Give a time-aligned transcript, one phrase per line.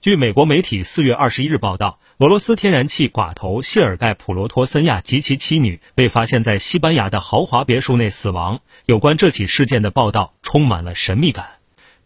[0.00, 8.60] 据美国媒体四月二十一日报道，俄罗斯天然气寡头谢尔盖·普罗托森亚及其妻女被发现在西班牙的豪华别墅内死亡。
[8.86, 11.50] 有关这起事件的报道充满了神秘感。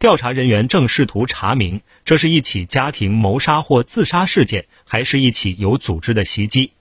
[0.01, 6.72] 调查人员正试图查明，这是一起家庭谋杀或自杀事件，还是一起有组织的袭击。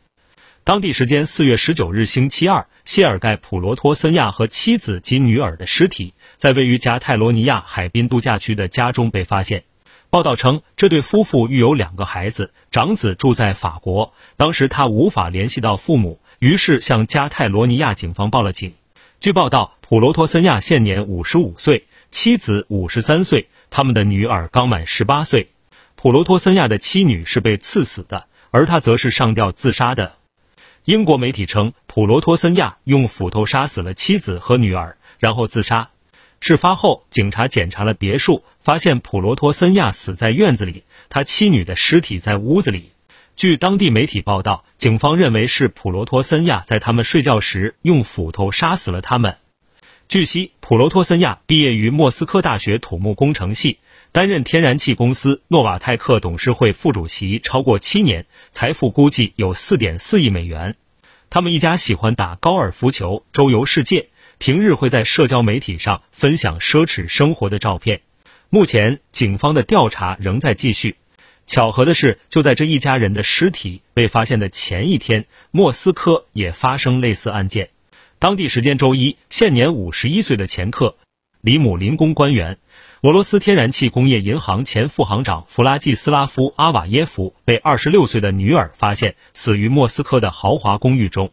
[0.63, 9.63] 当地时间四月十九日星期二，谢尔盖·普罗托森亚和妻子及女儿的尸体在位于加泰罗尼亚海滨度假区的家中被发现。
[10.13, 14.13] 报道称，这对夫妇育有两个孩子，长子住在法国。
[14.37, 18.75] 当时他无法联系到父母，于是向加泰罗尼亚警方报了警。
[19.19, 25.49] 据报道，普罗托森亚现年五十五岁，妻子五十三岁，他们的女儿刚满十八岁。
[25.95, 30.13] 普罗托森亚的妻女是被刺死的，而他则是上吊自杀的。
[30.85, 35.89] 英国媒体称，普罗托森亚用斧头杀死了妻子和女儿，然后自杀。
[36.45, 42.89] 事发后，警察检查了别墅，发现普罗托森亚死在院子里，他妻女的尸体在屋子里。
[43.37, 49.37] 据当地媒体报道，警方认为是普罗托森亚在他们睡觉时用斧头杀死了他们。
[50.09, 53.79] 据悉，普罗托森亚毕业于莫斯科大学土木工程系，
[54.11, 60.75] 担任天然气公司诺瓦泰克董事会副主席超过七年，财富估计有四点四亿美元。
[61.29, 64.09] 他们一家喜欢打高尔夫球，周游世界。
[64.37, 68.01] 平日会在社交媒体上分享奢侈生活的照片。
[68.49, 70.97] 目前，警方的调查仍在继续。
[71.45, 77.69] 巧合的是，就在这一家人的尸体被发现的前一天，莫斯科也发生类似案件。
[78.19, 80.95] 当地时间周一，现年五十一岁的前客
[81.41, 82.57] 里姆林宫官员、
[83.01, 91.31] 俄罗斯天然气工业银行前副行长弗拉季斯拉夫·阿瓦耶夫被二十六岁的女儿发现死于莫斯科的豪华公寓中。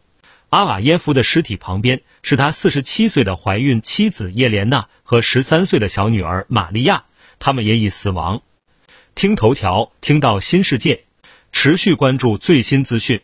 [0.51, 7.05] 阿瓦耶夫的尸体旁边是他四十七岁的怀孕妻子叶莲娜和十三岁的小女儿玛利亚，
[7.39, 8.41] 他们也已死亡。
[9.15, 11.05] 听头条，听到新世界，
[11.53, 13.21] 持续关注最新资讯。